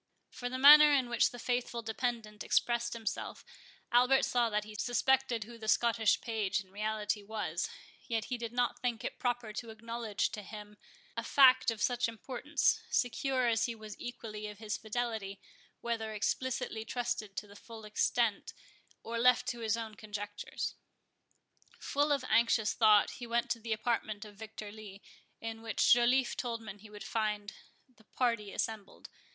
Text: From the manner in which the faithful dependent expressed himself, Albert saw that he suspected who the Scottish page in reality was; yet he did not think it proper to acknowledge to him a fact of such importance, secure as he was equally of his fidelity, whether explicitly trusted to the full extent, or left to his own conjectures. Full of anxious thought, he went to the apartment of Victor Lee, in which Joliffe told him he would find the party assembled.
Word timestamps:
From 0.31 0.51
the 0.51 0.57
manner 0.57 0.91
in 0.91 1.09
which 1.09 1.29
the 1.29 1.37
faithful 1.37 1.83
dependent 1.83 2.43
expressed 2.43 2.93
himself, 2.93 3.45
Albert 3.91 4.25
saw 4.25 4.49
that 4.49 4.63
he 4.63 4.73
suspected 4.73 5.43
who 5.43 5.59
the 5.59 5.67
Scottish 5.67 6.21
page 6.21 6.59
in 6.59 6.71
reality 6.71 7.21
was; 7.21 7.69
yet 8.07 8.25
he 8.25 8.37
did 8.39 8.51
not 8.51 8.79
think 8.79 9.03
it 9.03 9.19
proper 9.19 9.53
to 9.53 9.69
acknowledge 9.69 10.31
to 10.31 10.41
him 10.41 10.75
a 11.15 11.21
fact 11.23 11.69
of 11.69 11.83
such 11.83 12.07
importance, 12.07 12.81
secure 12.89 13.47
as 13.47 13.65
he 13.65 13.75
was 13.75 13.95
equally 13.99 14.47
of 14.47 14.57
his 14.57 14.75
fidelity, 14.75 15.39
whether 15.81 16.13
explicitly 16.13 16.83
trusted 16.83 17.37
to 17.37 17.45
the 17.45 17.55
full 17.55 17.85
extent, 17.85 18.53
or 19.03 19.19
left 19.19 19.45
to 19.49 19.59
his 19.59 19.77
own 19.77 19.93
conjectures. 19.93 20.73
Full 21.77 22.11
of 22.11 22.25
anxious 22.27 22.73
thought, 22.73 23.11
he 23.11 23.27
went 23.27 23.51
to 23.51 23.59
the 23.59 23.71
apartment 23.71 24.25
of 24.25 24.33
Victor 24.33 24.71
Lee, 24.71 25.03
in 25.39 25.61
which 25.61 25.93
Joliffe 25.93 26.35
told 26.35 26.65
him 26.67 26.79
he 26.79 26.89
would 26.89 27.03
find 27.03 27.53
the 27.87 28.03
party 28.05 28.51
assembled. 28.51 29.07